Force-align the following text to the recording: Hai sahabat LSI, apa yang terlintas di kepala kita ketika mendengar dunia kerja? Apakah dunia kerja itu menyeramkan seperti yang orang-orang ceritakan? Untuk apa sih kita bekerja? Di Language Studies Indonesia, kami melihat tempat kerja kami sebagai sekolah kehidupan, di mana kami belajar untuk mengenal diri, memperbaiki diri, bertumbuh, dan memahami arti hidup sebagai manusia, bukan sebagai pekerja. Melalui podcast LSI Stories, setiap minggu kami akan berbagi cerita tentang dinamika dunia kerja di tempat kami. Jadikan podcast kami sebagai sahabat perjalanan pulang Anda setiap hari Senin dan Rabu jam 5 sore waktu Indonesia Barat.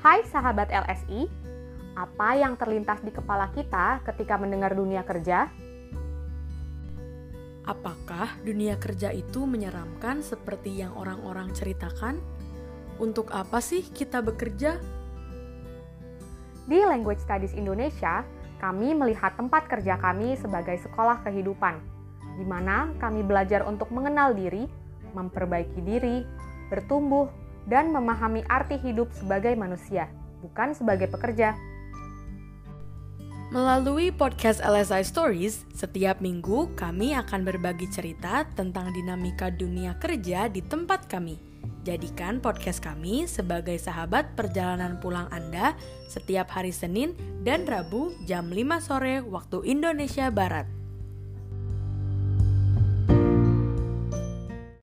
Hai 0.00 0.24
sahabat 0.24 0.72
LSI, 0.72 1.28
apa 1.92 2.32
yang 2.32 2.56
terlintas 2.56 3.04
di 3.04 3.12
kepala 3.12 3.52
kita 3.52 4.00
ketika 4.08 4.40
mendengar 4.40 4.72
dunia 4.72 5.04
kerja? 5.04 5.52
Apakah 7.68 8.32
dunia 8.40 8.80
kerja 8.80 9.12
itu 9.12 9.44
menyeramkan 9.44 10.24
seperti 10.24 10.80
yang 10.80 10.96
orang-orang 10.96 11.52
ceritakan? 11.52 12.16
Untuk 12.96 13.28
apa 13.36 13.60
sih 13.60 13.84
kita 13.92 14.24
bekerja? 14.24 14.80
Di 16.64 16.80
Language 16.80 17.20
Studies 17.20 17.52
Indonesia, 17.52 18.24
kami 18.56 18.96
melihat 18.96 19.36
tempat 19.36 19.68
kerja 19.68 20.00
kami 20.00 20.32
sebagai 20.40 20.80
sekolah 20.80 21.20
kehidupan, 21.28 21.76
di 22.40 22.48
mana 22.48 22.88
kami 22.96 23.20
belajar 23.20 23.68
untuk 23.68 23.92
mengenal 23.92 24.32
diri, 24.32 24.64
memperbaiki 25.12 25.84
diri, 25.84 26.24
bertumbuh, 26.72 27.28
dan 27.70 27.94
memahami 27.94 28.42
arti 28.50 28.76
hidup 28.82 29.14
sebagai 29.14 29.54
manusia, 29.54 30.10
bukan 30.42 30.74
sebagai 30.74 31.06
pekerja. 31.06 31.54
Melalui 33.50 34.14
podcast 34.14 34.62
LSI 34.62 35.02
Stories, 35.02 35.66
setiap 35.74 36.22
minggu 36.22 36.70
kami 36.78 37.18
akan 37.18 37.42
berbagi 37.42 37.90
cerita 37.90 38.46
tentang 38.54 38.94
dinamika 38.94 39.50
dunia 39.50 39.98
kerja 39.98 40.46
di 40.46 40.62
tempat 40.62 41.10
kami. 41.10 41.34
Jadikan 41.82 42.38
podcast 42.38 42.78
kami 42.78 43.26
sebagai 43.26 43.74
sahabat 43.74 44.38
perjalanan 44.38 45.02
pulang 45.02 45.26
Anda 45.34 45.74
setiap 46.06 46.52
hari 46.54 46.70
Senin 46.70 47.16
dan 47.42 47.66
Rabu 47.66 48.14
jam 48.22 48.54
5 48.54 48.86
sore 48.86 49.18
waktu 49.24 49.66
Indonesia 49.66 50.30
Barat. 50.30 50.79